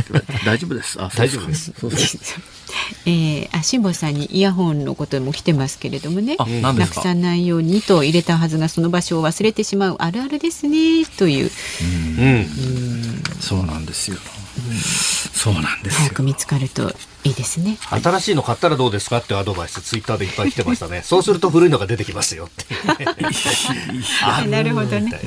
[0.45, 1.01] 大丈夫です。
[1.01, 1.73] あ大丈夫です
[3.07, 6.37] えー、あ辛坊さんにイヤホンのことも来てますけれどもね。
[6.39, 6.99] あ何ですか？
[6.99, 9.97] なくさないようにと入れたはずがその場所を忘れてしまう。
[9.99, 11.05] あるあるですね。
[11.05, 11.51] という。
[12.21, 12.47] うん。
[13.41, 14.17] そうなんですよ。
[15.35, 15.99] そうなんですよ。
[16.09, 16.91] 早く見つかると
[17.25, 17.77] いいですね。
[17.91, 19.19] 新しいの買ったらどうですか？
[19.19, 19.81] っていうアドバイス。
[19.83, 21.03] ツイッターでいっぱい来てましたね。
[21.07, 22.65] そうすると古いのが出てきますよって。
[24.49, 25.11] なるほどね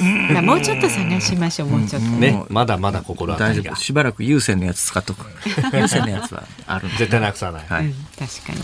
[0.00, 2.08] みたいなまあもうちょっと探しましょう、もうちょっと。
[2.08, 2.44] ね。
[2.48, 3.62] まだまだ心当たりが。
[3.62, 3.76] 大丈夫。
[3.76, 5.26] しばらく有線のやつ使っとく。
[5.76, 6.88] 有線のやつはある。
[6.88, 7.66] ん で絶対なくさない。
[7.68, 7.86] はい。
[7.86, 8.58] うん、確かに、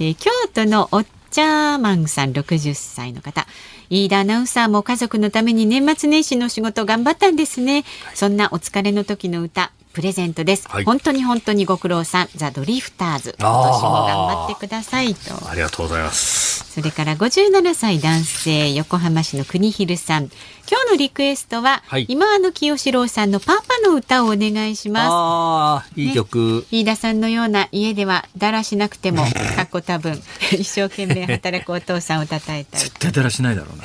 [0.00, 3.46] えー京都のおっちゃーマンさん60歳の方。
[3.90, 10.84] 飯田アナウンサーも家族のために年末年始の仕事頑張ったんですね、そんなお疲れの時の歌プレゼントです、はい。
[10.84, 12.28] 本当に本当にご苦労さん。
[12.34, 13.36] ザ・ドリフターズ。
[13.38, 15.48] 今年も頑張ってくださいと。
[15.48, 16.72] ありがとうございます。
[16.74, 20.24] それから57歳男性横浜市の国広さん。
[20.68, 22.06] 今日のリクエストは、はい。
[22.08, 26.00] 今和の清志郎さんのパパの歌をお願いします。
[26.00, 26.66] いい曲。
[26.72, 33.84] 飯田さんのような家ではだらしなくてもかっこ多分一生懸命働くお父さんを称えたい絶対だらしないだろうな。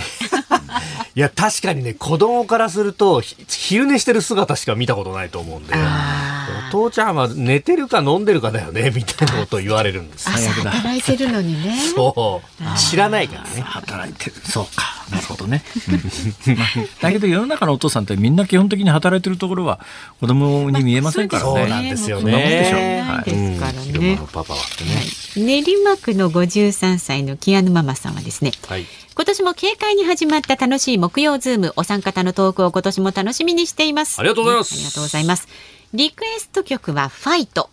[1.15, 6.38] いや、確かにね、子供からすると、昼寝してる姿しか見たことないと思うんで、あ
[6.69, 10.29] 父ちゃんは寝てるか飲んでるかだよね、 みたいなことを言われるんです。
[10.29, 12.79] 朝働いてるのにね そう。
[12.79, 13.61] 知らないからね。
[13.61, 14.33] 働いてる。
[14.43, 14.99] そうか。
[15.11, 15.63] なるほどね。
[17.01, 19.79] だけど世の中のお父さんってみんな基本的に働いてるところは
[20.19, 21.67] 子供に見えませんからそうね。
[21.67, 22.75] なんですよそんなもんでしょ。
[22.75, 25.03] はいですからねうんパパはってね。
[25.35, 28.85] 練馬区の53歳のキアヌママさんはですねはい。
[29.19, 35.49] 今年も軽快に始まった楽しい木曜ズームお三方のトークを今年も楽しみにしていますありがとうございますありがとうございます
[35.93, 37.69] リクエスト曲はファイト。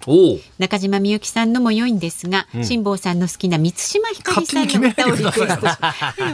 [0.59, 5.67] 中島みゆきさんのも良いんですが、辛坊さんの好きな満島ひかりさんの歌をリクエスト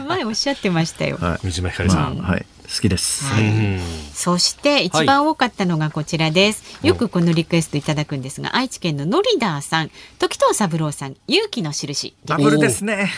[0.07, 1.17] 前おっしゃってましたよ。
[1.17, 1.39] はい。
[1.45, 2.17] 満島ひかりさん。
[2.17, 2.45] まあはい。
[2.73, 3.23] 好きです。
[3.25, 3.79] はいうん。
[4.13, 6.79] そして一番多かったのがこちらです。
[6.81, 12.15] よくこのリクエストいただくんですが、愛知県のノリダーさん、時藤三郎さん、勇気の印。
[12.25, 13.11] ダブルですね。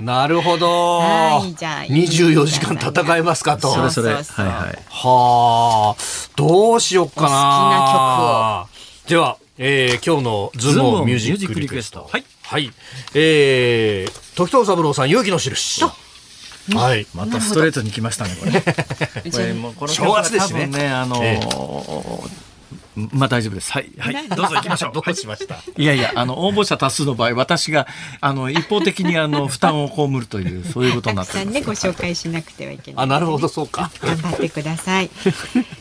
[0.00, 0.98] なるほど。
[0.98, 3.72] はいじゃあ24時間戦えますかと。
[3.72, 4.14] それそれ。
[4.14, 4.78] はいはい。
[4.88, 6.02] はあ、
[6.36, 7.26] どうしよっかな。
[7.28, 12.08] お好きなでは、えー、今日のズームミュージックリクエスト。
[12.10, 12.24] はい。
[12.42, 12.70] はい。
[13.14, 15.84] えー、時藤三郎さん、勇気の印。
[16.74, 17.06] はい。
[17.14, 18.52] またストレートに来ましたね、これ。
[19.30, 21.40] これもうこの正月ですしね多分ね、あのーえ
[22.94, 23.72] まあ大丈夫です。
[23.72, 23.90] はい。
[23.98, 24.28] はい。
[24.28, 24.92] どうぞ行きましょう。
[25.00, 25.56] どうしました？
[25.78, 27.86] いやいや、あの、応募者多数の場合、私が、
[28.20, 31.54] あの、一方的に、あの、 負担を被るという、そういうことになっております。
[31.58, 33.90] たくさんねご紹介しなくてはいけない、あ、なるほど、そうか。
[34.02, 35.10] 頑張ってください。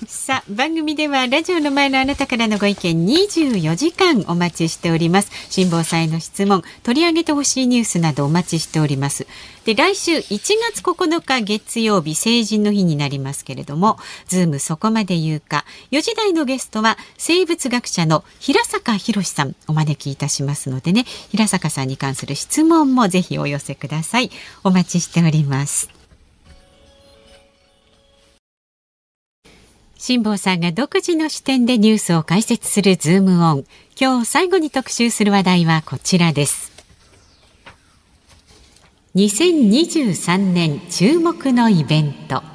[0.07, 5.31] さあ、番組ではラジオの前のあなたからのご意見24時間お待ちしております。
[5.49, 9.27] 辛坊さんへの質問、取り上げてほしいニュースなどお待ちしております。
[9.65, 13.97] で、来週1月9日月曜日成人の日になりますけれども、
[14.27, 24.31] ズームそこまで言うか、4時台のゲストは生物学者の平坂寛さんお招きいたしますのでね、平坂さんに関する質問もぜひお寄せください。
[24.63, 25.89] お待ちしております。
[29.97, 33.65] 辛坊さんが独自の視点でニュースを解説するズームオン。
[33.99, 36.70] 今日最後に特集する話題はこちらです。
[39.13, 42.50] 2023年注目のイベント。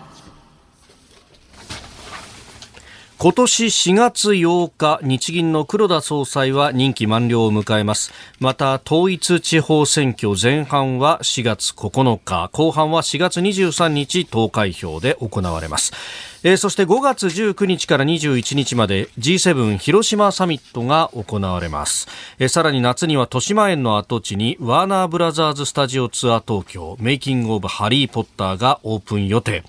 [3.19, 8.13] 今年4月8日、日銀の黒田総裁は任期満了を迎えます。
[8.41, 15.95] また、統一地方選挙前半は4月9日、後半は4月23日投開票で行われます。
[16.45, 22.07] えーそして5月19日から21日まで G7 広島サミットが行われます。
[22.39, 29.65] えーさらに夏には豊島園の跡地にワーナーブラザーズスタジオツアー東京メイキングオブハリーポッターがオープン予定。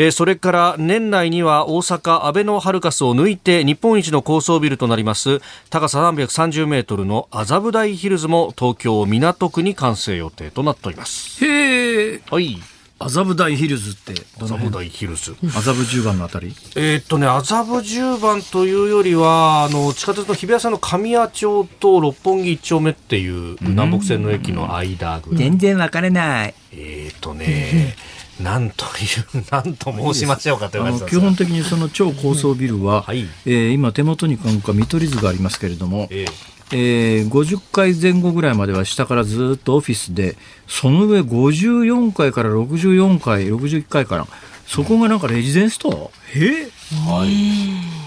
[0.00, 11.44] えーそれから年内には大阪アベノハルカスを抜いて日本一の高層ビルとなります高さ330メートルの麻布台ヒルズも東京港区に完成予定となっております。
[11.44, 12.58] へえ、はい。
[13.00, 15.36] 麻布台ヒルズって、麻布辺台ヒルズ。
[15.56, 16.52] 麻布十番のあたり？
[16.74, 25.44] えーっとね、麻布十番というよりは、あの、地下鉄の日比谷線の神谷町と六本木一丁目っていう南北線の駅の間ぐらい。
[25.58, 26.54] 然分かれない。
[26.72, 27.94] えーっとね、
[28.40, 28.88] なんとい
[29.40, 33.26] う、 なんと申しましょうかと言わあの基本的にその超高層ビルは、はい。
[33.46, 36.26] えー今手元になんか見取り図がありますけれども、え
[36.70, 37.22] え。
[37.26, 44.26] ー50階前後ぐらいまでは下からずっとオフィスで、その上54階から64階、61階から、
[44.66, 46.68] そこがなんかレジデンス棟え？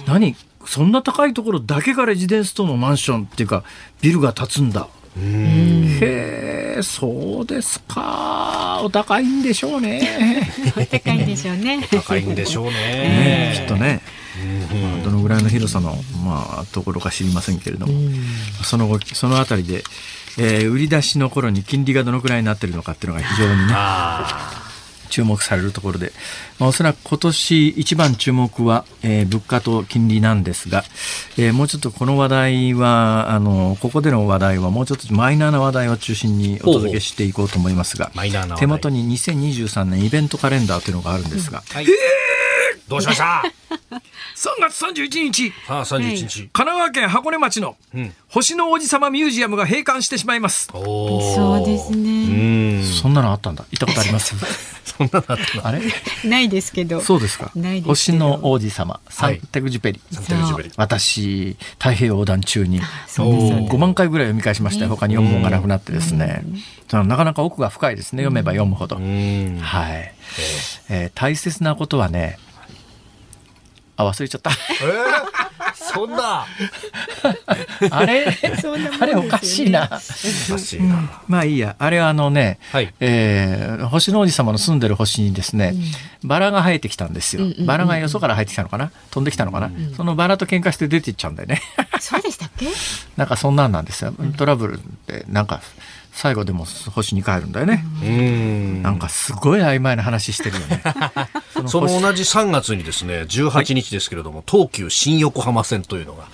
[0.07, 0.35] 何？
[0.65, 3.63] そんな高いところだけがレジデンス棟のマンションっていうか、
[4.01, 4.87] ビルが建つんだ。
[5.19, 8.82] へえ、そうですか。
[8.84, 10.47] お高いんでしょうね。
[10.78, 11.88] お高いんでしょうね。
[11.91, 13.54] 高いんでしょうねね。
[13.56, 14.02] きっとね。
[14.71, 15.95] まあどのぐらいの広さの、
[16.26, 17.93] まあ、ところか知りませんけれども、
[18.63, 19.84] その後そのあたりで、
[20.39, 24.61] えー売り出しの頃に金利がどのくらいになってるのかっていうのが非常にねあ
[25.12, 26.12] 注目されるところで、
[26.58, 30.84] まあ、おそらく今年一番注目は、えー物価と金利なんですが、
[31.38, 38.12] えーもうちょっとこの話題はあのここでの話題はもうちょっとマイナーな話題を中心にお届けしていこうと思いますが
[38.58, 41.86] 手元に2023年イベントカレンダーというのがあるんですが、ーはい。
[42.91, 43.43] どうしました？
[44.36, 46.39] 3月31日さあ、31日。
[46.39, 48.13] 神奈川県箱根町のうん。
[48.30, 50.67] 星の王子様ミュージアムが閉館してしまいます。
[50.71, 52.80] そうですうね。
[52.80, 52.84] ん。
[52.84, 53.65] そんなのあったんだ。
[53.71, 54.36] 行ったことあります？
[54.86, 55.67] そんなのあったの？
[55.67, 55.82] あれ？
[56.23, 57.01] ないですけど。
[57.01, 57.51] そうですか。
[57.56, 60.01] ないですけど星の王子様、サンテグジュペリ。
[60.12, 64.89] サンテグジュベリ私、太平洋横断中にそうですよね5万回ぐらい読み返しましたよ。
[64.89, 66.43] 他に読む本がなくなってですね。
[66.89, 68.23] そのなかなか奥が深いですね。
[68.23, 68.95] 読めば読むほど。
[68.97, 69.60] うん。
[69.62, 70.13] はい。
[70.89, 72.38] えー大切なことはね、
[74.01, 74.51] あ、忘れちゃった。
[74.51, 76.45] えー、そんな。
[77.91, 78.25] あれ？
[78.99, 79.85] あれおかしいな。
[79.85, 81.21] おかしいな。
[81.27, 81.75] まあいいや。
[81.79, 82.93] あれはあのね、はい。
[82.99, 85.73] えー星の王子様の住んでる星にですね、
[86.23, 87.43] バラが生えてきたんですよ。
[87.65, 88.91] バラがよそから生えてきたのかな？
[89.09, 91.61] 飛んできたのかな、そのバラと喧嘩して出ていっちゃうんだよね。
[91.99, 92.67] そうでしたっけ？
[93.17, 94.13] なんかそんなんなんですよ。
[94.37, 95.61] トラブルって、なんか、
[96.13, 97.85] 最後でも星に帰るんだよね。
[98.03, 98.83] うん。
[98.83, 100.83] なんかすごい曖昧な話してるよね。
[101.67, 106.26] その同じ3月にですね、18日ですけれども、東急新横浜線というのが、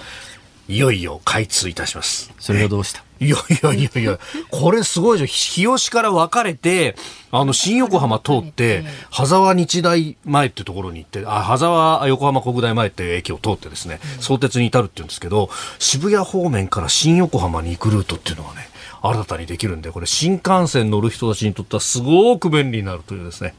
[0.69, 2.33] いよいよ開通いたします。
[2.39, 3.01] それがどうした？
[3.19, 4.19] いやいやいやいや、
[4.51, 5.27] これすごいじゃん。
[5.27, 6.95] 日吉から分かれて、
[7.31, 15.49] あの、新横浜通って、羽沢日大前ってところに行って、あ、羽沢横浜国大前っていう駅を通ってですね、相鉄に至るって言うんですけど、
[15.79, 18.69] 渋谷方面から新横浜に行くルートっていうのがね、
[19.01, 23.55] 新たにできるんで、これ新幹線乗る人たちにとってはすごく便利になるというですね。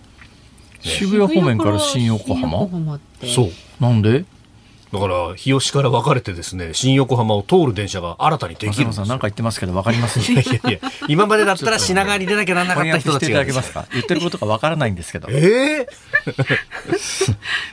[0.81, 2.41] 渋谷方面から新横浜？
[2.41, 3.27] 新横浜って。
[3.27, 3.51] そう。
[3.81, 4.25] なんで？
[4.93, 8.87] だから日吉から分かれてですね新横浜を通る電車が新たにできるんですよ。
[8.89, 10.19] 松山さんなんか言ってますけどわかります？
[10.33, 10.79] いやいやいや
[11.09, 15.29] 今までだったら品川に出なきゃならなかった人たちが翻訳していただけますか 言ってることがわからないんですけど。
[15.31, 15.89] ええ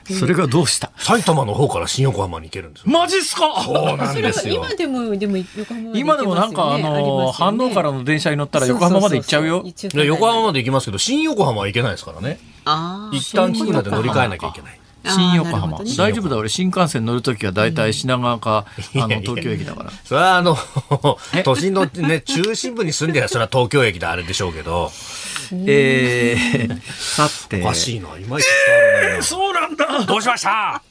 [0.14, 0.92] それがどうした？
[0.98, 2.92] 埼玉の方から新横浜に行けるんですよ。
[2.92, 3.62] マジっすか？
[3.64, 4.54] そうなんですよ。
[4.56, 7.32] 今でもでも横浜今でもなんかあのますよね。
[7.34, 9.64] 反応からの電車に乗ったら横浜まで行っちゃうよ？
[9.94, 12.40] 横浜まで行きますけど新横浜は行けないですからね。
[13.12, 15.80] 一旦聞くので乗り換えなきゃいけない新横浜。
[15.80, 15.92] ね。
[15.98, 16.38] 大丈夫だ。
[16.38, 19.92] 俺新幹線乗るときは大体品川かあの東京駅だから。
[20.04, 20.58] それはあの
[21.34, 21.44] え？
[21.44, 24.92] 都心のね中心部に住んでりゃそれは東京駅であれでしょうけど。
[25.68, 27.62] えー、さて。
[27.62, 29.22] おかしいな、いまいち伝わらないな。
[29.24, 30.06] そうなんだ。
[30.06, 30.82] どうしました？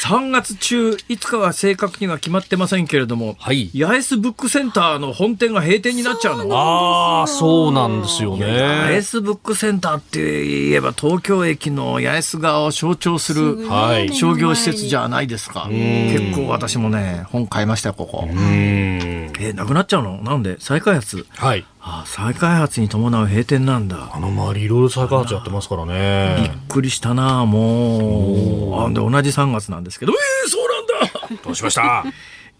[0.00, 3.70] 3月中いつかは正確には決まってませんけれども、はい。
[3.74, 6.56] 八重洲ブックセンターの本店が閉店になっちゃうの。
[6.56, 9.02] ああ、そうなんですよ八ね重。
[9.02, 14.14] 洲ブックセンターって言えば東京駅の八重洲側を象徴するはい。
[14.14, 15.68] 商業施設じゃないですか。
[15.68, 18.26] 結構私もね本買いましたよここ。
[18.26, 20.22] うーなくなっちゃうの？
[20.22, 20.56] なんで？
[20.60, 21.26] 再開発。
[21.36, 21.66] はい。
[21.82, 24.10] あ再開発に伴う閉店なんだ。
[24.12, 26.58] あの周りいろいろ再開発やってますからびっね。
[26.68, 28.84] くりしたなもう。
[28.84, 30.12] あで同じ3月なんですけど。
[30.12, 31.42] えー、そうなんだ。
[31.44, 32.04] どうしました？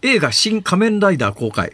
[0.01, 1.71] 映画「新仮面ライダー」公開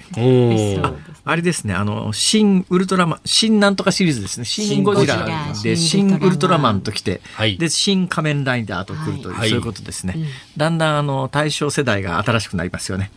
[1.30, 4.46] あれですね、あの、新ウルトラマン、新なんとかシリーズですね。
[4.46, 5.26] 新ゴジラ
[5.62, 10.16] で、新ウルトラマンと来て、はいで、新仮面ライダーと来るという、はいそういうことですね。
[10.56, 13.12] だんだん、あの、対象世代が新しくなりますよね。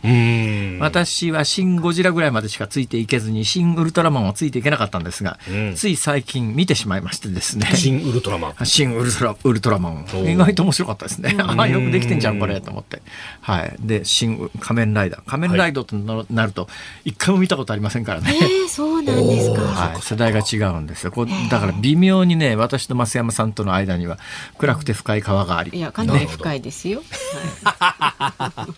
[0.81, 7.65] 私は新ゴジラぐらいまでしかついていけずに、新ウルトラマンはついていけなかったんですが、うんつい最近見てしまいましてですね。
[7.75, 8.53] 新ウルトラマン。
[8.65, 11.37] 新ウルトラウルトラマンお意外と面白かったですね。
[11.39, 13.01] ああよくできてんじゃんこれと思って。
[13.39, 13.75] はい。
[13.79, 16.67] で新仮面ライダー仮面ライダーとななると
[17.03, 18.33] 一回も見たことありませんからね。
[18.41, 19.61] えー、そうなんですか。
[19.61, 21.11] はい、世代が違うんですよ。
[21.11, 24.19] こうだから微妙にね私と増山さんとの間には
[24.57, 25.71] 暗くて深い川があり。
[25.73, 27.01] いや、かなり深いですよ。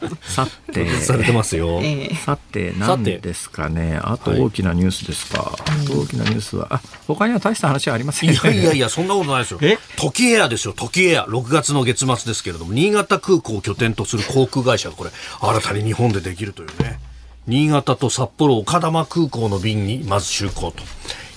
[0.24, 0.90] さて。
[1.02, 1.80] されてますよ。
[1.84, 5.56] ええさて何ですかねあと大きなニュースですか、
[5.90, 9.78] 大きなニュースはあ他には大した話はありませんいやいやいや、そんなことないですよえ？
[9.98, 11.26] 時エアですよ、時エア。
[11.26, 17.00] 6月の月末ですけれども、新潟空港を拠点とする航空会社がこれ、新たに日本でできるというね。
[17.46, 20.84] 新潟と札幌丘珠空港の便にまず就航と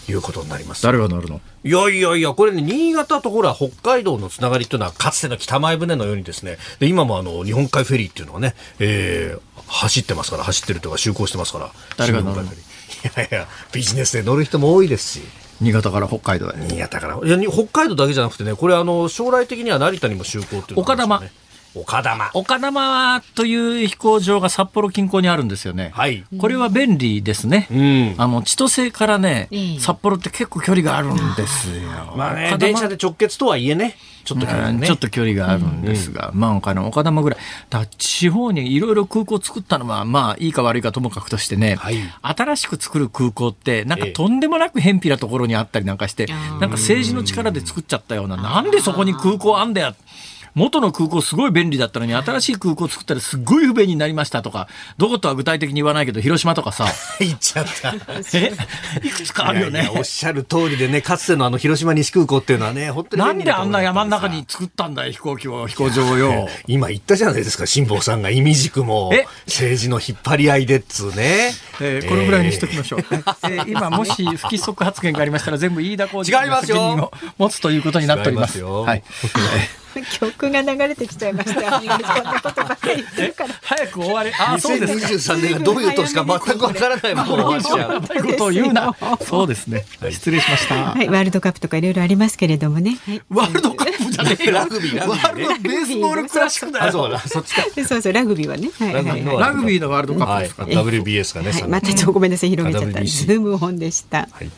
[0.09, 0.83] いうことになります。
[0.83, 1.41] 誰が乗るの？
[1.65, 11.73] いやいやいや、これね、新潟とほら、北海道のつながりっていうのは、かつての北前船のようにですね、で今もあの、日本海フェリーっていうのがね、えー走ってますから、走ってるというか、就航してますから。
[11.97, 12.53] 誰が乗るの？
[12.53, 12.57] い
[13.17, 15.23] やいや、ビジネスで乗る人も多いですし。
[15.61, 17.19] 新潟から北海道へ新潟から。
[17.21, 21.33] いや、に北海道だけじゃなくてね、これあの、将来的には成田にも就航っていうのがあるんですよね。
[21.77, 22.31] 岡玉。
[22.33, 25.91] 岡玉という飛行場が札幌近郊にあるんですよね。
[25.93, 26.25] はい。
[26.39, 27.69] これは便利ですね。
[27.71, 28.15] うん。
[28.17, 32.15] あの千歳からね、ええ札幌って結構距離があるんですよ。
[32.17, 34.79] まあね、電車で直結とはいえね、ちょっと距離ね。
[34.79, 37.39] うんちょっと距離があるんですが、まあ岡玉岡玉ぐらい。
[37.69, 49.95] だ地方にいろいろ空港作ったのは、まあいいか悪いかともかくとしてね、はい新しく作る空港って、なんかええとんでもなく偏僻なところにあったりなんかして、あーなんか政治の力で作っちゃったような、なんでそこに空港あんだよ。
[50.57, 56.87] 元の空港すごい便利だったのに、新しい空港作ったらすっごい不便になりましたとか、どことは具体的に言わないけど、広島とかさ、
[57.21, 57.95] 行っちゃった。
[58.33, 58.53] え？
[59.05, 59.99] いくつかあるよねいやいや。
[59.99, 66.49] おっしゃる通りでね、かつてのあの広島西空港っていうのはね、本当になんであんな山の中でに作ったんだよ、飛行機を、飛行場をよ。
[66.67, 69.27] 今言ったじゃないですか、辛坊さんが意味軸もえ？
[69.47, 71.53] 政治の引っ張り合いでっつうね。
[71.83, 73.01] えーこのぐらいにしときましょう。
[73.11, 78.57] えー今もし不規則発言がありましたら全部飯田浩司違いますよ責任を持つということになっております。
[78.59, 79.03] 違いますよはい。
[80.21, 81.81] 曲が流れてきちゃいました。
[81.81, 83.55] そんなことばっかり言ってるから。
[83.63, 84.31] 早く終わり。
[84.39, 85.07] あ、そうですか。
[85.09, 88.95] 2023年がどういう年か全くわからないことを言うな。
[89.27, 89.85] そうですね。
[90.11, 90.75] 失礼しました。
[90.75, 92.99] はい、ワールドカップとかいろいろありますけれどもね。
[93.07, 94.53] はいワールドカップじゃねえよ。
[94.53, 97.15] ラグビーワールドベースボールクラシックだあ、そうよ。
[97.15, 97.63] だ、そっちか。
[97.87, 98.71] そうそう、ラグビーはね。
[98.81, 100.69] ララグビーのワールドカップはいですから。。
[100.69, 103.01] WBC がね、はい、またちょっとごめんなさい、広げちゃった。
[103.01, 104.29] ズーム本でした。
[104.31, 104.51] はい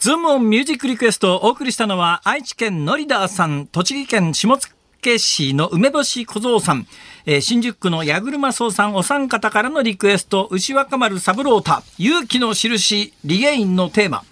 [0.00, 6.86] ズームオンミュージックリクエストをお送りしたのは愛知県のりだーさん、栃木県下野市の梅干し小僧さん、
[7.26, 14.24] えー新宿区の矢車荘さんお三方からのリクエスト、牛若丸三郎太、勇気の印、リゲインのテーマ。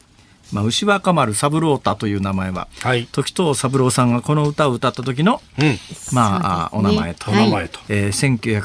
[0.54, 3.06] まあ、牛若丸三郎太という名前は、はい。
[3.12, 5.78] 時藤三郎さんがこの歌を歌った時の、うん。
[6.14, 7.80] まあ、ねお名前と、はいお名前と。
[7.90, 8.62] えー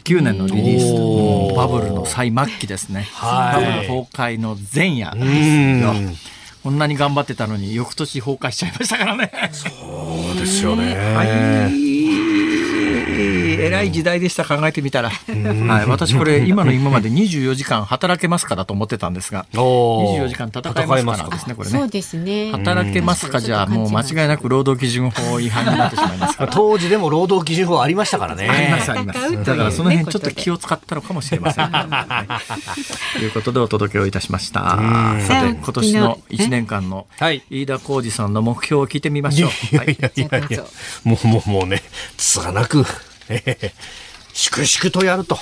[0.00, 3.08] 1989年のリリース、バブルの最末期ですね。
[3.12, 6.36] はいバブル崩壊の前夜うですよ。
[6.66, 6.66] ん。
[6.66, 9.30] こんなに頑張ってたのに翌年崩壊しちゃいましたからね。
[9.52, 9.70] そう
[10.36, 10.96] ですよね。
[11.14, 11.28] はい。
[13.58, 15.10] 偉い時代でした、考えてみたら。
[15.10, 20.60] はい、私これ、今の今まで24時間働けますからと思ってたんですが、 24時間戦
[20.98, 21.78] えますからですね、これね。
[21.78, 22.50] そうですね。
[22.52, 23.40] 働けますか？
[23.40, 26.52] じゃあ、もう間違いなく労働基準法違反になってしまいますから。
[26.52, 28.48] 当時でも労働基準法ありましたからね。
[28.48, 29.44] ありますあります。
[29.44, 31.70] だからその辺ちょっと気を使ったのかもしれません。
[31.70, 34.60] ということでお届けをいたしました。
[35.26, 37.06] さて、今年の1年間の
[37.50, 39.50] 飯田浩二さんの目標を聞いてみましょう。
[39.74, 40.64] いやいやいやいや、
[41.04, 41.82] もうもうもうね、
[42.16, 42.84] つがなく、
[44.32, 45.38] 粛々とやると。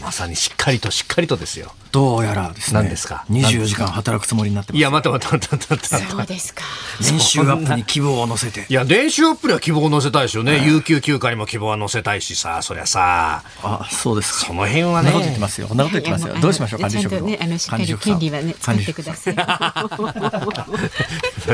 [0.00, 1.74] まさにしっかりとしっかりとですよ。
[1.92, 2.80] どうやらですね。
[2.80, 4.78] 何ですか？24時間働くつもりになってます。
[4.78, 6.62] いや、待って待って待って待ってそうですか。
[7.00, 8.64] 年収アップに希望を乗せて。
[8.66, 10.64] いや、年収アップには希望を乗せたいですよね。
[10.66, 13.42] 有給休暇にも希望は乗せたいしさ、そりゃさ。
[13.62, 15.10] あ、そうですその辺はね。
[15.10, 15.68] そんなこと言ってますよ。
[15.68, 16.34] そんなこと言ってますよ。
[16.40, 19.36] どうしましょう、管理職ね、あの、しっかり権利はね、使ってください。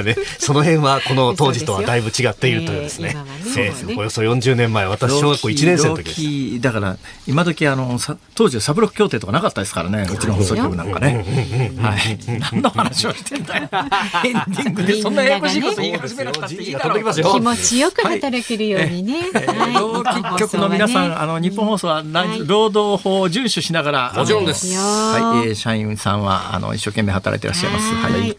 [0.04, 3.16] ね、その辺はこの当時とはだいぶ違っているというですね。
[3.56, 6.12] えー、およそ40年前、私小学校1年生の時で
[6.58, 6.60] す。
[6.60, 7.98] だから、今時あの、
[8.36, 11.24] 当時はサブロック協定とかなかったですからね、うちの放送局なんかね。
[11.80, 12.18] はい。
[12.52, 13.68] 何の話をしてんだよ。
[14.24, 17.14] エンディングでそんなややこしいこと言い始めなくていいだろう。
[17.14, 19.30] 気持ちよく働けるようにね。
[19.74, 22.02] 労働局の皆さん、あの日本放送は
[22.46, 24.66] 労働法を遵守しながら、もちろんです。
[24.76, 27.94] はい、社員さんはあの一生懸命働いていらっしゃいます。
[27.94, 28.36] はい。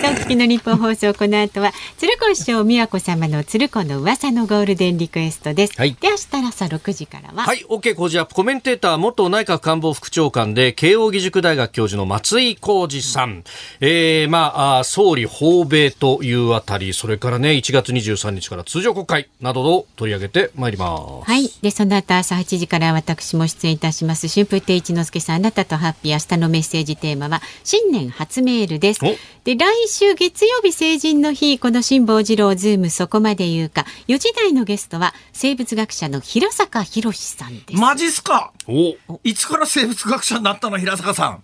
[0.00, 5.74] さあ月の日本放送この後は鶴子師匠美和子様の鶴子の噂のゴールデンリクエストです。
[5.78, 5.96] はい。
[6.00, 7.44] で明日朝6時からは。
[7.44, 7.64] はい。
[7.68, 13.44] OK 工事アップコメンテーター元内閣官房副長官で慶應義塾大学教授の松井浩二さん、
[13.80, 21.30] えー、まあ総理訪米というあたりそれからね1月23日から通常国会などを取り上げてまいります。
[21.30, 21.48] はい。
[21.62, 29.00] でその後朝8時から私も出演いたします春風亭一之輔さんあなたとハッピー明日のメッセージテーマは新年初メールです。
[29.44, 37.80] で来週月曜日成人の日この辛坊治郎ズームそこまで言うか4時台のゲストは生物学者の平坂博さんです。
[37.80, 38.52] マジっすか？
[38.66, 38.96] お。
[39.22, 41.42] いつから生物学者になったの平坂さん。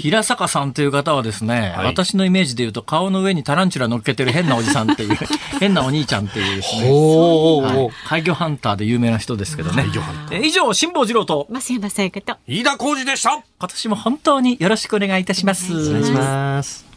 [0.00, 5.18] 平坂さんという方はですね、はい、私のイメージで言うと顔の上にタランチュラ乗っけてる変なおじさんっていう
[5.60, 9.84] 変なお兄ちゃんっていうですね、はい、怪魚ハンターで有名な人ですけどね。
[10.42, 11.46] 以上辛坊治郎と。
[11.50, 12.36] 増山さやかと。
[12.46, 13.42] 飯田浩二でした。
[13.58, 15.70] 今年も本当によろしくお願いいたします。
[15.72, 16.91] お願いします